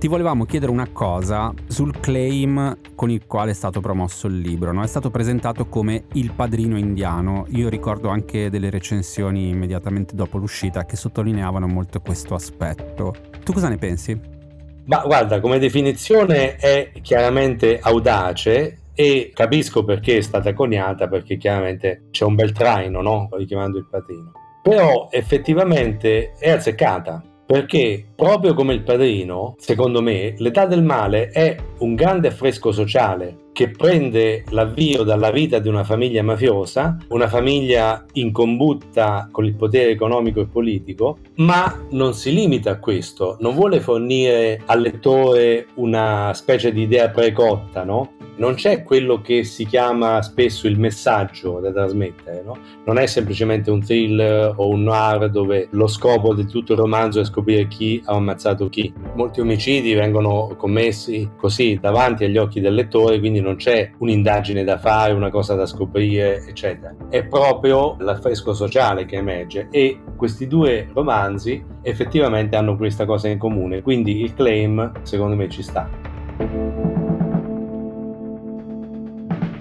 Ti 0.03 0.09
volevamo 0.09 0.43
chiedere 0.43 0.69
una 0.69 0.89
cosa 0.91 1.53
sul 1.65 1.97
claim 2.01 2.77
con 2.93 3.09
il 3.09 3.25
quale 3.25 3.51
è 3.51 3.53
stato 3.53 3.79
promosso 3.79 4.27
il 4.27 4.37
libro. 4.37 4.73
No? 4.73 4.83
È 4.83 4.87
stato 4.87 5.09
presentato 5.09 5.67
come 5.67 6.07
il 6.15 6.33
padrino 6.33 6.77
indiano. 6.77 7.45
Io 7.51 7.69
ricordo 7.69 8.09
anche 8.09 8.49
delle 8.49 8.69
recensioni 8.69 9.47
immediatamente 9.47 10.13
dopo 10.13 10.37
l'uscita 10.37 10.83
che 10.83 10.97
sottolineavano 10.97 11.67
molto 11.67 12.01
questo 12.01 12.35
aspetto. 12.35 13.15
Tu 13.45 13.53
cosa 13.53 13.69
ne 13.69 13.77
pensi? 13.77 14.19
Ma 14.87 15.03
guarda, 15.05 15.39
come 15.39 15.57
definizione 15.57 16.57
è 16.57 16.91
chiaramente 17.01 17.79
audace 17.81 18.79
e 18.93 19.31
capisco 19.33 19.85
perché 19.85 20.17
è 20.17 20.21
stata 20.21 20.51
coniata, 20.51 21.07
perché 21.07 21.37
chiaramente 21.37 22.07
c'è 22.11 22.25
un 22.25 22.35
bel 22.35 22.51
traino, 22.51 23.01
no? 23.01 23.29
Richiamando 23.31 23.77
il 23.77 23.87
padrino. 23.89 24.33
Però 24.63 25.07
effettivamente 25.09 26.33
è 26.37 26.49
azzeccata 26.49 27.23
perché 27.45 28.05
proprio 28.15 28.53
come 28.53 28.73
il 28.73 28.83
padrino, 28.83 29.55
secondo 29.57 30.01
me, 30.01 30.33
l'età 30.37 30.65
del 30.65 30.83
male 30.83 31.29
è 31.29 31.55
un 31.79 31.95
grande 31.95 32.29
affresco 32.29 32.71
sociale 32.71 33.37
che 33.53 33.69
prende 33.69 34.43
l'avvio 34.49 35.03
dalla 35.03 35.29
vita 35.31 35.59
di 35.59 35.67
una 35.67 35.83
famiglia 35.83 36.23
mafiosa, 36.23 36.97
una 37.09 37.27
famiglia 37.27 38.03
in 38.13 38.31
combutta 38.31 39.29
con 39.31 39.45
il 39.45 39.55
potere 39.55 39.91
economico 39.91 40.41
e 40.41 40.47
politico, 40.47 41.19
ma 41.35 41.85
non 41.91 42.13
si 42.13 42.33
limita 42.33 42.71
a 42.71 42.79
questo, 42.79 43.37
non 43.39 43.53
vuole 43.53 43.79
fornire 43.79 44.61
al 44.65 44.81
lettore 44.81 45.67
una 45.75 46.31
specie 46.33 46.71
di 46.71 46.81
idea 46.81 47.09
precotta, 47.09 47.83
no? 47.83 48.13
Non 48.37 48.55
c'è 48.55 48.83
quello 48.83 49.21
che 49.21 49.43
si 49.43 49.65
chiama 49.65 50.21
spesso 50.21 50.67
il 50.67 50.79
messaggio 50.79 51.59
da 51.59 51.71
trasmettere, 51.71 52.41
no? 52.43 52.57
non 52.85 52.97
è 52.97 53.05
semplicemente 53.05 53.69
un 53.69 53.81
thriller 53.81 54.53
o 54.55 54.69
un 54.69 54.83
noir 54.83 55.29
dove 55.29 55.67
lo 55.71 55.87
scopo 55.87 56.33
di 56.33 56.45
tutto 56.45 56.73
il 56.73 56.79
romanzo 56.79 57.19
è 57.19 57.25
scoprire 57.25 57.67
chi 57.67 58.01
ha 58.05 58.13
ammazzato 58.13 58.69
chi. 58.69 58.93
Molti 59.15 59.41
omicidi 59.41 59.93
vengono 59.93 60.53
commessi 60.57 61.29
così 61.37 61.77
davanti 61.79 62.23
agli 62.23 62.37
occhi 62.37 62.59
del 62.59 62.73
lettore, 62.73 63.19
quindi 63.19 63.39
non 63.39 63.55
c'è 63.55 63.91
un'indagine 63.97 64.63
da 64.63 64.77
fare, 64.77 65.13
una 65.13 65.29
cosa 65.29 65.55
da 65.55 65.65
scoprire, 65.65 66.45
eccetera. 66.45 66.95
È 67.09 67.23
proprio 67.25 67.95
l'affresco 67.99 68.53
sociale 68.53 69.05
che 69.05 69.17
emerge 69.17 69.67
e 69.71 69.99
questi 70.15 70.47
due 70.47 70.89
romanzi 70.93 71.63
effettivamente 71.81 72.55
hanno 72.55 72.75
questa 72.75 73.05
cosa 73.05 73.27
in 73.27 73.37
comune, 73.37 73.81
quindi 73.81 74.21
il 74.21 74.33
claim 74.33 74.91
secondo 75.03 75.35
me 75.35 75.49
ci 75.49 75.61
sta. 75.61 75.89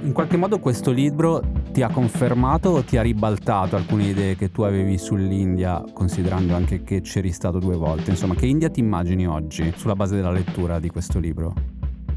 In 0.02 0.12
qualche 0.12 0.36
modo 0.36 0.58
questo 0.58 0.90
libro 0.90 1.40
ti 1.72 1.80
ha 1.80 1.88
confermato 1.88 2.70
o 2.70 2.82
ti 2.82 2.96
ha 2.96 3.02
ribaltato 3.02 3.76
alcune 3.76 4.08
idee 4.08 4.34
che 4.34 4.50
tu 4.50 4.62
avevi 4.62 4.98
sull'India, 4.98 5.84
considerando 5.92 6.56
anche 6.56 6.82
che 6.82 7.02
c'eri 7.02 7.30
stato 7.30 7.60
due 7.60 7.76
volte? 7.76 8.10
Insomma, 8.10 8.34
che 8.34 8.46
India 8.46 8.68
ti 8.68 8.80
immagini 8.80 9.28
oggi 9.28 9.72
sulla 9.76 9.94
base 9.94 10.16
della 10.16 10.32
lettura 10.32 10.80
di 10.80 10.90
questo 10.90 11.20
libro? 11.20 11.54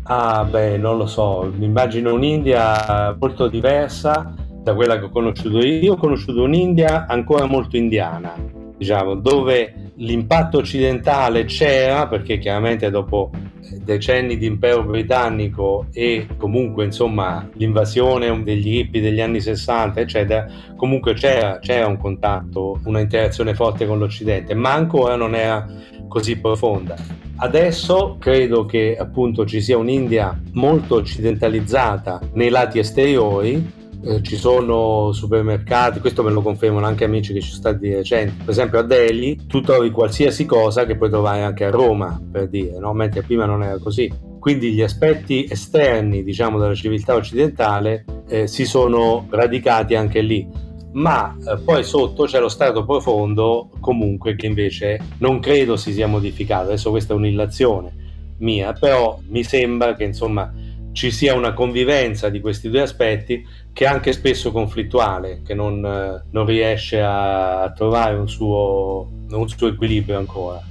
Ah, 0.05 0.43
beh, 0.43 0.77
non 0.77 0.97
lo 0.97 1.05
so, 1.05 1.53
mi 1.55 1.65
immagino 1.65 2.11
un'India 2.15 3.15
molto 3.19 3.47
diversa 3.47 4.33
da 4.63 4.73
quella 4.73 4.97
che 4.97 5.05
ho 5.05 5.09
conosciuto 5.09 5.59
io. 5.59 5.79
Io 5.79 5.93
ho 5.93 5.97
conosciuto 5.97 6.41
un'India 6.41 7.05
ancora 7.05 7.45
molto 7.45 7.77
indiana, 7.77 8.33
diciamo, 8.75 9.13
dove 9.13 9.84
l'impatto 9.97 10.57
occidentale 10.57 11.45
c'era, 11.45 12.07
perché 12.07 12.37
chiaramente 12.37 12.89
dopo 12.89 13.31
decenni 13.83 14.37
di 14.37 14.45
impero 14.45 14.83
britannico 14.83 15.87
e 15.91 16.27
comunque 16.37 16.85
insomma 16.85 17.49
l'invasione 17.53 18.43
degli 18.43 18.77
hippie 18.77 19.01
degli 19.01 19.19
anni 19.19 19.41
60 19.41 19.99
eccetera 19.99 20.47
comunque 20.75 21.13
c'era, 21.13 21.57
c'era 21.59 21.87
un 21.87 21.97
contatto 21.97 22.79
una 22.85 22.99
interazione 22.99 23.55
forte 23.55 23.87
con 23.87 23.97
l'occidente 23.97 24.53
ma 24.53 24.73
ancora 24.73 25.15
non 25.15 25.33
era 25.33 25.65
così 26.07 26.37
profonda. 26.37 26.95
Adesso 27.37 28.15
credo 28.19 28.65
che 28.65 28.95
appunto 28.97 29.45
ci 29.45 29.59
sia 29.59 29.77
un'India 29.77 30.39
molto 30.53 30.95
occidentalizzata 30.95 32.21
nei 32.33 32.49
lati 32.49 32.79
esteriori 32.79 33.83
eh, 34.03 34.21
ci 34.21 34.35
sono 34.35 35.11
supermercati, 35.11 35.99
questo 35.99 36.23
me 36.23 36.31
lo 36.31 36.41
confermano 36.41 36.85
anche 36.85 37.05
amici 37.05 37.33
che 37.33 37.41
ci 37.41 37.49
sono 37.49 37.61
stati 37.61 37.87
di 37.87 37.93
recente, 37.93 38.43
per 38.43 38.49
esempio 38.49 38.79
a 38.79 38.83
Delhi 38.83 39.45
tu 39.47 39.61
trovi 39.61 39.91
qualsiasi 39.91 40.45
cosa 40.45 40.85
che 40.85 40.95
puoi 40.95 41.09
trovare 41.09 41.41
anche 41.41 41.65
a 41.65 41.69
Roma, 41.69 42.19
per 42.31 42.47
dire, 42.47 42.77
no? 42.77 42.93
mentre 42.93 43.21
prima 43.23 43.45
non 43.45 43.63
era 43.63 43.77
così. 43.77 44.11
Quindi 44.39 44.73
gli 44.73 44.83
aspetti 44.83 45.47
esterni, 45.49 46.23
diciamo, 46.23 46.59
della 46.59 46.75
civiltà 46.75 47.15
occidentale 47.15 48.05
eh, 48.27 48.45
si 48.45 48.65
sono 48.65 49.25
radicati 49.31 49.95
anche 49.95 50.21
lì. 50.21 50.47
Ma 50.93 51.35
eh, 51.35 51.57
poi 51.57 51.83
sotto 51.83 52.25
c'è 52.25 52.39
lo 52.39 52.47
strato 52.47 52.85
profondo, 52.85 53.71
comunque, 53.79 54.35
che 54.35 54.45
invece 54.45 54.99
non 55.17 55.39
credo 55.39 55.75
si 55.77 55.91
sia 55.93 56.05
modificato. 56.05 56.67
Adesso 56.67 56.91
questa 56.91 57.13
è 57.13 57.17
un'illazione 57.17 58.03
mia, 58.37 58.73
però 58.73 59.19
mi 59.29 59.43
sembra 59.43 59.95
che 59.95 60.03
insomma 60.03 60.53
ci 60.95 61.11
sia 61.11 61.35
una 61.35 61.53
convivenza 61.53 62.29
di 62.29 62.39
questi 62.39 62.69
due 62.69 62.81
aspetti 62.81 63.45
che 63.73 63.83
è 63.83 63.87
anche 63.87 64.13
spesso 64.13 64.53
conflittuale, 64.53 65.41
che 65.45 65.53
non, 65.53 65.81
non 66.31 66.45
riesce 66.45 67.01
a, 67.01 67.63
a 67.63 67.71
trovare 67.73 68.15
un 68.15 68.29
suo, 68.29 69.09
un 69.29 69.49
suo 69.49 69.67
equilibrio 69.67 70.17
ancora. 70.17 70.61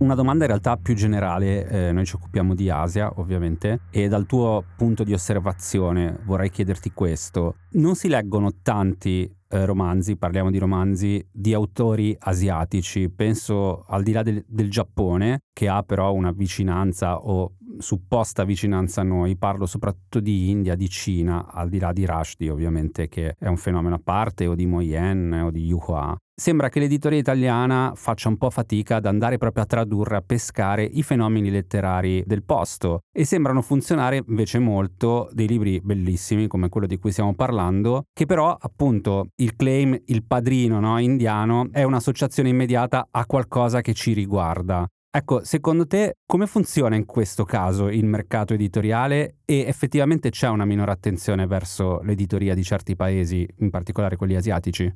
Una 0.00 0.14
domanda 0.14 0.44
in 0.44 0.48
realtà 0.48 0.78
più 0.78 0.94
generale, 0.94 1.68
eh, 1.68 1.92
noi 1.92 2.06
ci 2.06 2.14
occupiamo 2.14 2.54
di 2.54 2.70
Asia 2.70 3.12
ovviamente 3.16 3.80
e 3.90 4.08
dal 4.08 4.24
tuo 4.24 4.64
punto 4.74 5.04
di 5.04 5.12
osservazione 5.12 6.18
vorrei 6.24 6.48
chiederti 6.48 6.92
questo. 6.92 7.56
Non 7.72 7.94
si 7.94 8.08
leggono 8.08 8.50
tanti 8.62 9.30
eh, 9.50 9.64
romanzi, 9.66 10.16
parliamo 10.16 10.50
di 10.50 10.56
romanzi 10.56 11.22
di 11.30 11.52
autori 11.52 12.16
asiatici, 12.18 13.10
penso 13.10 13.84
al 13.88 14.02
di 14.02 14.12
là 14.12 14.22
del, 14.22 14.42
del 14.48 14.70
Giappone 14.70 15.40
che 15.52 15.68
ha 15.68 15.82
però 15.82 16.14
una 16.14 16.32
vicinanza 16.32 17.18
o 17.18 17.56
supposta 17.80 18.44
vicinanza 18.44 19.00
a 19.00 19.04
noi, 19.04 19.36
parlo 19.36 19.66
soprattutto 19.66 20.20
di 20.20 20.50
India, 20.50 20.74
di 20.74 20.88
Cina, 20.88 21.46
al 21.50 21.68
di 21.68 21.78
là 21.78 21.92
di 21.92 22.06
Rushdie 22.06 22.50
ovviamente 22.50 23.08
che 23.08 23.34
è 23.38 23.48
un 23.48 23.56
fenomeno 23.56 23.96
a 23.96 24.00
parte, 24.02 24.46
o 24.46 24.54
di 24.54 24.66
Moyen 24.66 25.32
o 25.44 25.50
di 25.50 25.64
Yuhua. 25.64 26.16
Sembra 26.40 26.70
che 26.70 26.80
l'editoria 26.80 27.18
italiana 27.18 27.92
faccia 27.94 28.30
un 28.30 28.38
po' 28.38 28.48
fatica 28.48 28.96
ad 28.96 29.04
andare 29.04 29.36
proprio 29.36 29.62
a 29.62 29.66
tradurre, 29.66 30.16
a 30.16 30.22
pescare 30.22 30.84
i 30.84 31.02
fenomeni 31.02 31.50
letterari 31.50 32.22
del 32.24 32.44
posto 32.44 33.00
e 33.14 33.26
sembrano 33.26 33.60
funzionare 33.60 34.22
invece 34.26 34.58
molto 34.58 35.28
dei 35.32 35.46
libri 35.46 35.82
bellissimi 35.82 36.46
come 36.46 36.70
quello 36.70 36.86
di 36.86 36.96
cui 36.96 37.12
stiamo 37.12 37.34
parlando, 37.34 38.04
che 38.14 38.24
però 38.24 38.56
appunto 38.58 39.26
il 39.36 39.54
claim, 39.54 40.00
il 40.06 40.24
padrino 40.24 40.80
no, 40.80 40.98
indiano 40.98 41.68
è 41.72 41.82
un'associazione 41.82 42.48
immediata 42.48 43.08
a 43.10 43.26
qualcosa 43.26 43.82
che 43.82 43.92
ci 43.92 44.14
riguarda. 44.14 44.88
Ecco, 45.12 45.42
secondo 45.42 45.88
te 45.88 46.18
come 46.24 46.46
funziona 46.46 46.94
in 46.94 47.04
questo 47.04 47.42
caso 47.42 47.88
il 47.88 48.04
mercato 48.04 48.54
editoriale 48.54 49.38
e 49.44 49.64
effettivamente 49.66 50.30
c'è 50.30 50.46
una 50.46 50.64
minore 50.64 50.92
attenzione 50.92 51.48
verso 51.48 52.00
l'editoria 52.02 52.54
di 52.54 52.62
certi 52.62 52.94
paesi, 52.94 53.44
in 53.58 53.70
particolare 53.70 54.14
quelli 54.14 54.36
asiatici? 54.36 54.94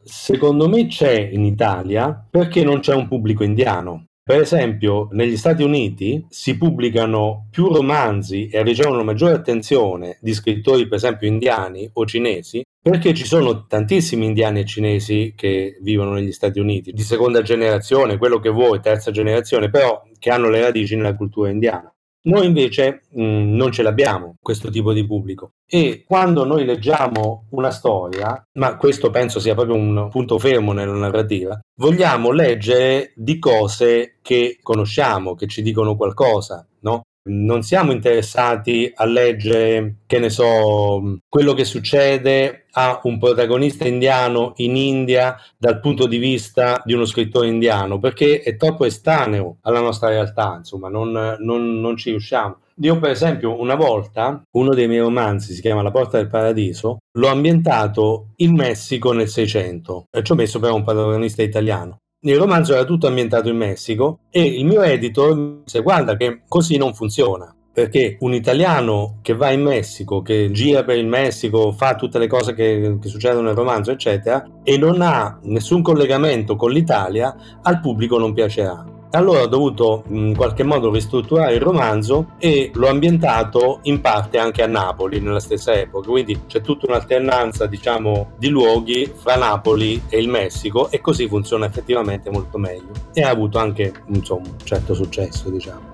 Secondo 0.00 0.68
me 0.68 0.86
c'è 0.86 1.18
in 1.18 1.44
Italia 1.44 2.24
perché 2.30 2.62
non 2.62 2.78
c'è 2.78 2.94
un 2.94 3.08
pubblico 3.08 3.42
indiano. 3.42 4.04
Per 4.22 4.40
esempio, 4.40 5.08
negli 5.10 5.36
Stati 5.36 5.64
Uniti 5.64 6.24
si 6.28 6.56
pubblicano 6.56 7.48
più 7.50 7.66
romanzi 7.72 8.48
e 8.48 8.62
ricevono 8.62 9.02
maggiore 9.02 9.32
attenzione 9.32 10.18
di 10.20 10.34
scrittori, 10.34 10.86
per 10.86 10.98
esempio, 10.98 11.26
indiani 11.26 11.88
o 11.94 12.06
cinesi, 12.06 12.62
perché 12.90 13.12
ci 13.12 13.26
sono 13.26 13.66
tantissimi 13.66 14.24
indiani 14.24 14.60
e 14.60 14.64
cinesi 14.64 15.34
che 15.36 15.78
vivono 15.82 16.12
negli 16.12 16.32
Stati 16.32 16.58
Uniti, 16.58 16.92
di 16.92 17.02
seconda 17.02 17.42
generazione, 17.42 18.16
quello 18.16 18.38
che 18.38 18.48
vuoi, 18.48 18.80
terza 18.80 19.10
generazione, 19.10 19.68
però 19.68 20.02
che 20.18 20.30
hanno 20.30 20.48
le 20.48 20.60
radici 20.60 20.96
nella 20.96 21.14
cultura 21.14 21.50
indiana. 21.50 21.92
Noi 22.28 22.46
invece 22.46 23.02
mh, 23.10 23.22
mm, 23.22 23.54
non 23.54 23.70
ce 23.72 23.82
l'abbiamo 23.82 24.34
questo 24.40 24.70
tipo 24.70 24.92
di 24.92 25.06
pubblico 25.06 25.52
e 25.66 26.04
quando 26.06 26.44
noi 26.44 26.64
leggiamo 26.64 27.46
una 27.50 27.70
storia, 27.70 28.42
ma 28.54 28.76
questo 28.76 29.10
penso 29.10 29.38
sia 29.38 29.54
proprio 29.54 29.76
un 29.76 30.08
punto 30.10 30.38
fermo 30.38 30.72
nella 30.72 30.94
narrativa, 30.94 31.58
vogliamo 31.76 32.30
leggere 32.32 33.12
di 33.14 33.38
cose 33.38 34.18
che 34.20 34.58
conosciamo, 34.62 35.34
che 35.34 35.46
ci 35.46 35.62
dicono 35.62 35.96
qualcosa, 35.96 36.66
no? 36.80 37.02
Non 37.24 37.62
siamo 37.62 37.92
interessati 37.92 38.90
a 38.94 39.04
leggere, 39.04 39.96
che 40.06 40.18
ne 40.18 40.30
so, 40.30 41.18
quello 41.28 41.54
che 41.54 41.64
succede 41.64 42.66
a 42.72 43.00
un 43.04 43.18
protagonista 43.18 43.86
indiano 43.86 44.52
in 44.56 44.76
India 44.76 45.36
dal 45.56 45.80
punto 45.80 46.06
di 46.06 46.18
vista 46.18 46.80
di 46.84 46.94
uno 46.94 47.04
scrittore 47.04 47.48
indiano, 47.48 47.98
perché 47.98 48.40
è 48.40 48.56
troppo 48.56 48.84
estraneo 48.84 49.58
alla 49.62 49.80
nostra 49.80 50.08
realtà, 50.08 50.56
insomma, 50.58 50.88
non, 50.88 51.36
non, 51.38 51.80
non 51.80 51.96
ci 51.96 52.10
riusciamo. 52.10 52.58
Io, 52.80 52.98
per 53.00 53.10
esempio, 53.10 53.60
una 53.60 53.74
volta, 53.74 54.40
uno 54.52 54.72
dei 54.72 54.86
miei 54.86 55.00
romanzi 55.00 55.52
si 55.52 55.60
chiama 55.60 55.82
La 55.82 55.90
porta 55.90 56.18
del 56.18 56.28
paradiso, 56.28 56.98
l'ho 57.18 57.28
ambientato 57.28 58.28
in 58.36 58.54
Messico 58.54 59.12
nel 59.12 59.28
600 59.28 60.04
e 60.16 60.22
ci 60.22 60.30
ho 60.30 60.36
messo 60.36 60.60
però 60.60 60.76
un 60.76 60.84
protagonista 60.84 61.42
italiano. 61.42 61.98
Il 62.20 62.36
romanzo 62.36 62.74
era 62.74 62.82
tutto 62.82 63.06
ambientato 63.06 63.48
in 63.48 63.56
Messico 63.56 64.22
e 64.30 64.42
il 64.42 64.64
mio 64.64 64.82
editor 64.82 65.36
mi 65.36 65.60
disse 65.62 65.82
guarda 65.82 66.16
che 66.16 66.40
così 66.48 66.76
non 66.76 66.92
funziona 66.92 67.54
perché 67.72 68.16
un 68.20 68.34
italiano 68.34 69.18
che 69.22 69.36
va 69.36 69.52
in 69.52 69.62
Messico, 69.62 70.20
che 70.20 70.50
gira 70.50 70.82
per 70.82 70.96
il 70.96 71.06
Messico, 71.06 71.70
fa 71.70 71.94
tutte 71.94 72.18
le 72.18 72.26
cose 72.26 72.52
che, 72.52 72.98
che, 73.00 73.08
succedono 73.08 73.46
nel 73.46 73.54
romanzo, 73.54 73.92
eccetera, 73.92 74.44
e 74.64 74.76
non 74.76 75.00
ha 75.00 75.38
nessun 75.44 75.80
collegamento 75.80 76.56
con 76.56 76.72
l'Italia, 76.72 77.36
al 77.62 77.78
pubblico 77.78 78.18
non 78.18 78.32
piacerà. 78.32 78.97
Allora 79.12 79.40
ho 79.42 79.46
dovuto 79.46 80.04
in 80.08 80.34
qualche 80.36 80.64
modo 80.64 80.92
ristrutturare 80.92 81.54
il 81.54 81.62
romanzo 81.62 82.32
e 82.36 82.70
l'ho 82.74 82.88
ambientato 82.88 83.78
in 83.84 84.02
parte 84.02 84.36
anche 84.36 84.62
a 84.62 84.66
Napoli 84.66 85.18
nella 85.20 85.40
stessa 85.40 85.72
epoca, 85.72 86.10
quindi 86.10 86.42
c'è 86.46 86.60
tutta 86.60 86.84
un'alternanza 86.86 87.64
diciamo 87.66 88.32
di 88.36 88.50
luoghi 88.50 89.10
fra 89.14 89.36
Napoli 89.36 90.02
e 90.10 90.18
il 90.18 90.28
Messico 90.28 90.90
e 90.90 91.00
così 91.00 91.26
funziona 91.26 91.64
effettivamente 91.64 92.30
molto 92.30 92.58
meglio 92.58 92.90
e 93.14 93.22
ha 93.22 93.30
avuto 93.30 93.58
anche 93.58 93.94
insomma, 94.08 94.48
un 94.48 94.58
certo 94.62 94.92
successo 94.92 95.48
diciamo. 95.48 95.90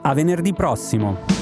A 0.00 0.14
venerdì 0.14 0.54
prossimo. 0.54 1.41